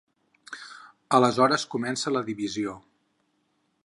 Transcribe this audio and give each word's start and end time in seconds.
Aleshores 1.17 1.65
comença 1.75 2.13
la 2.17 2.23
divisió. 2.33 2.77